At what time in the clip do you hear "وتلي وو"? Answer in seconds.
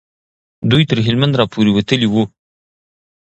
1.73-2.23